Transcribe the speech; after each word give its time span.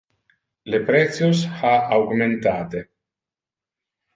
Le 0.73 0.79
precios 0.87 1.43
ha 1.59 1.75
augmentate. 1.99 2.85